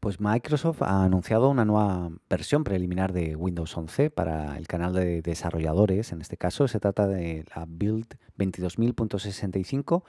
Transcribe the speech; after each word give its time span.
Pues 0.00 0.20
Microsoft 0.20 0.82
ha 0.82 1.02
anunciado 1.02 1.48
una 1.50 1.64
nueva 1.64 2.10
versión 2.30 2.62
preliminar 2.62 3.12
de 3.12 3.34
Windows 3.34 3.76
11 3.76 4.10
para 4.10 4.56
el 4.56 4.68
canal 4.68 4.92
de 4.92 5.22
desarrolladores. 5.22 6.12
En 6.12 6.20
este 6.20 6.36
caso 6.36 6.68
se 6.68 6.78
trata 6.78 7.08
de 7.08 7.44
la 7.56 7.64
Build 7.66 8.06
22000.65 8.38 10.04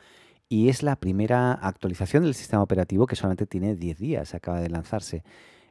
y 0.47 0.70
es 0.70 0.83
la 0.83 0.96
primera 0.96 1.54
actualización 1.54 2.22
del 2.24 2.36
sistema 2.36 2.62
operativo 2.62 3.08
que 3.08 3.15
solamente 3.15 3.47
tiene 3.47 3.76
10 3.76 3.97
días, 3.97 4.36
acaba 4.36 4.62
de 4.62 4.70
lanzarse. 4.70 5.24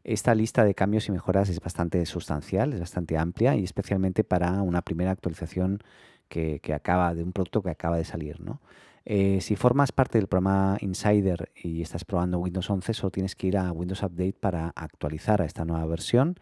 Esta 0.03 0.35
lista 0.35 0.65
de 0.65 0.75
cambios 0.75 1.07
y 1.07 1.13
mejoras 1.13 1.49
es 1.49 1.61
bastante 1.61 2.05
sustancial, 2.05 2.73
es 2.73 2.81
bastante 2.81 3.17
amplia 3.17 3.55
y 3.55 3.63
especialmente 3.63 4.25
para 4.25 4.63
una 4.63 4.83
primera 4.83 5.13
actualización 5.13 5.79
que, 6.29 6.61
acaba 6.75 7.15
de 7.15 7.23
un 7.23 7.33
producto 7.33 7.63
que 7.63 7.71
acaba 7.71 7.97
de 7.97 8.05
salir. 8.05 8.41
¿no? 8.41 8.61
Eh, 9.05 9.41
si 9.41 9.57
formas 9.57 9.93
parte 9.93 10.19
del 10.19 10.29
programa 10.29 10.77
Insider 10.81 11.51
y 11.57 11.83
estás 11.83 12.05
probando 12.05 12.39
Windows 12.39 12.69
11, 12.71 12.95
solo 12.95 13.11
tienes 13.11 13.35
que 13.35 13.49
ir 13.49 13.57
a 13.57 13.73
Windows 13.73 14.03
Update 14.03 14.35
para 14.35 14.69
actualizar 14.77 15.43
a 15.43 15.45
esta 15.45 15.65
nueva 15.65 15.87
versión. 15.87 16.37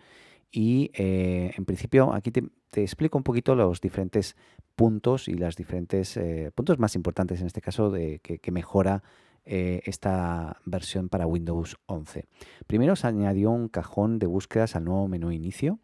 Y 0.51 0.91
eh, 0.95 1.53
en 1.57 1.65
principio 1.65 2.13
aquí 2.13 2.31
te, 2.31 2.43
explico 2.75 3.19
un 3.19 3.25
poquito 3.25 3.55
los 3.55 3.81
diferentes 3.81 4.37
puntos 4.75 5.29
y 5.29 5.35
los 5.35 5.57
diferentes 5.57 6.17
eh, 6.17 6.51
puntos 6.55 6.79
más 6.79 6.95
importantes 6.95 7.41
en 7.41 7.47
este 7.47 7.61
caso 7.61 7.91
de 7.91 8.19
que, 8.21 8.39
que 8.39 8.51
mejora 8.51 9.03
esta 9.49 10.61
versión 10.65 11.09
para 11.09 11.25
Windows 11.25 11.77
11. 11.87 12.27
Primero 12.67 12.97
se 12.97 13.07
añadió 13.07 13.53
un 13.53 13.69
cajón 13.69 14.19
de 14.19 14.27
búsquedas 14.27 14.75
al 14.75 14.85
nuevo 14.85 15.07
menú 15.07 15.31
inicio. 15.31 15.79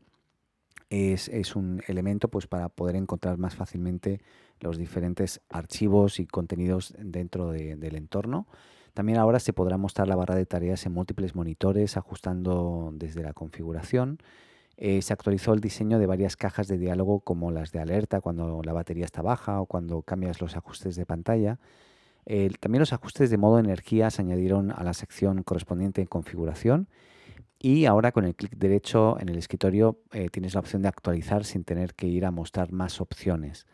Es, 0.94 1.56
un 1.56 1.82
elemento 1.86 2.28
pues, 2.28 2.46
para 2.46 2.68
poder 2.68 2.96
encontrar 2.96 3.38
más 3.38 3.54
fácilmente 3.54 4.20
los 4.60 4.76
diferentes 4.76 5.40
archivos 5.48 6.20
y 6.20 6.26
contenidos 6.26 6.94
dentro 6.98 7.50
del 7.50 7.96
entorno. 7.96 8.46
También 8.92 9.18
ahora 9.18 9.40
se 9.40 9.54
podrá 9.54 9.78
mostrar 9.78 10.06
la 10.06 10.16
barra 10.16 10.34
de 10.34 10.44
tareas 10.44 10.84
en 10.84 10.92
múltiples 10.92 11.34
monitores 11.34 11.96
ajustando 11.96 12.90
desde 12.92 13.22
la 13.22 13.32
configuración. 13.32 14.18
Eh, 14.76 15.00
se 15.00 15.14
actualizó 15.14 15.54
el 15.54 15.60
diseño 15.60 15.98
de 15.98 16.04
varias 16.04 16.36
cajas 16.36 16.68
de 16.68 16.76
diálogo 16.76 17.20
como 17.20 17.50
las 17.50 17.72
de 17.72 17.80
alerta 17.80 18.20
cuando 18.20 18.60
la 18.62 18.74
batería 18.74 19.06
está 19.06 19.22
baja 19.22 19.62
o 19.62 19.66
cuando 19.66 20.02
cambias 20.02 20.42
los 20.42 20.56
ajustes 20.56 20.94
de 20.96 21.06
pantalla 21.06 21.58
también 22.60 22.80
los 22.80 22.92
ajustes 22.92 23.30
de 23.30 23.36
modo 23.36 23.58
energía 23.58 24.10
se 24.10 24.22
añadieron 24.22 24.70
a 24.70 24.84
la 24.84 24.94
sección 24.94 25.42
correspondiente 25.42 26.00
en 26.00 26.06
configuración 26.06 26.88
y 27.64 27.86
ahora 27.86 28.10
con 28.10 28.24
el 28.24 28.34
clic 28.34 28.56
derecho 28.56 29.16
en 29.20 29.28
el 29.28 29.38
escritorio 29.38 30.00
eh, 30.10 30.28
tienes 30.30 30.54
la 30.54 30.60
opción 30.60 30.82
de 30.82 30.88
actualizar 30.88 31.44
sin 31.44 31.62
tener 31.62 31.94
que 31.94 32.08
ir 32.08 32.26
a 32.26 32.32
mostrar 32.32 32.72
más 32.72 33.00
opciones. 33.00 33.68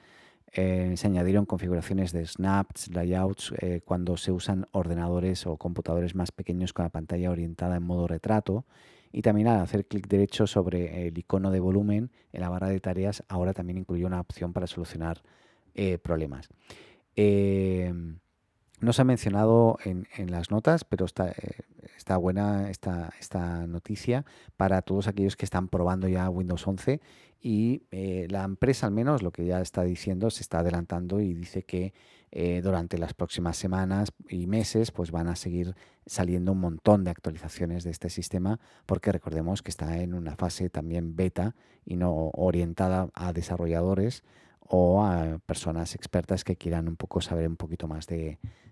Eh, 0.52 0.92
se 0.98 1.06
añadieron 1.06 1.46
configuraciones 1.46 2.12
de 2.12 2.26
snaps, 2.26 2.88
layouts, 2.88 3.54
eh, 3.60 3.80
cuando 3.82 4.18
se 4.18 4.30
usan 4.30 4.66
ordenadores 4.72 5.46
o 5.46 5.56
computadores 5.56 6.14
más 6.14 6.32
pequeños 6.32 6.74
con 6.74 6.84
la 6.84 6.90
pantalla 6.90 7.30
orientada 7.30 7.76
en 7.76 7.82
modo 7.82 8.06
retrato. 8.06 8.66
Y 9.10 9.22
también 9.22 9.48
al 9.48 9.60
hacer 9.60 9.86
clic 9.86 10.06
derecho 10.06 10.46
sobre 10.46 11.08
el 11.08 11.16
icono 11.16 11.50
de 11.50 11.60
volumen 11.60 12.10
en 12.34 12.40
la 12.42 12.50
barra 12.50 12.68
de 12.68 12.80
tareas, 12.80 13.24
ahora 13.26 13.54
también 13.54 13.78
incluyó 13.78 14.06
una 14.06 14.20
opción 14.20 14.52
para 14.52 14.66
solucionar 14.66 15.22
problemas. 16.02 16.50
No 18.80 18.92
se 18.92 19.02
ha 19.02 19.04
mencionado 19.04 19.78
en, 19.84 20.30
las 20.30 20.50
notas, 20.50 20.84
pero 20.84 21.06
está, 21.06 21.32
está 22.08 22.16
buena 22.16 22.70
esta, 22.70 23.12
esta, 23.20 23.66
noticia 23.66 24.24
para 24.56 24.80
todos 24.80 25.08
aquellos 25.08 25.36
que 25.36 25.44
están 25.44 25.68
probando 25.68 26.08
ya 26.08 26.30
Windows 26.30 26.66
11 26.66 27.02
y 27.42 27.82
eh, 27.90 28.26
la 28.30 28.44
empresa 28.44 28.86
al 28.86 28.92
menos 28.92 29.22
lo 29.22 29.30
que 29.30 29.44
ya 29.44 29.60
está 29.60 29.82
diciendo 29.82 30.30
se 30.30 30.40
está 30.40 30.60
adelantando 30.60 31.20
y 31.20 31.34
dice 31.34 31.64
que 31.64 31.92
eh, 32.30 32.62
durante 32.62 32.96
las 32.96 33.12
próximas 33.12 33.58
semanas 33.58 34.08
y 34.26 34.46
meses 34.46 34.90
pues 34.90 35.10
van 35.10 35.28
a 35.28 35.36
seguir 35.36 35.74
saliendo 36.06 36.52
un 36.52 36.60
montón 36.60 37.04
de 37.04 37.10
actualizaciones 37.10 37.84
de 37.84 37.90
este 37.90 38.08
sistema 38.08 38.58
porque 38.86 39.12
recordemos 39.12 39.60
que 39.60 39.70
está 39.70 39.98
en 39.98 40.14
una 40.14 40.34
fase 40.34 40.70
también 40.70 41.14
beta 41.14 41.56
y 41.84 41.96
no 41.96 42.30
orientada 42.32 43.10
a 43.12 43.34
desarrolladores 43.34 44.24
o 44.60 45.04
a 45.04 45.40
personas 45.44 45.94
expertas 45.94 46.42
que 46.42 46.56
quieran 46.56 46.88
un 46.88 46.96
poco 46.96 47.20
saber 47.20 47.48
un 47.48 47.56
poquito 47.56 47.86
más 47.86 48.06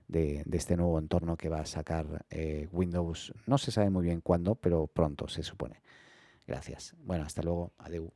de, 0.08 0.44
este 0.52 0.76
nuevo 0.76 0.98
entorno 0.98 1.36
que 1.36 1.48
va 1.48 1.60
a 1.60 1.66
sacar 1.66 2.24
eh, 2.30 2.68
Windows. 2.72 3.32
No 3.46 3.58
se 3.58 3.70
sabe 3.70 3.90
muy 3.90 4.04
bien 4.04 4.20
cuándo, 4.20 4.54
pero 4.54 4.86
pronto 4.86 5.28
se 5.28 5.42
supone. 5.42 5.82
Gracias. 6.46 6.94
Bueno, 6.98 7.24
hasta 7.24 7.42
luego. 7.42 7.72
Adeu. 7.78 8.12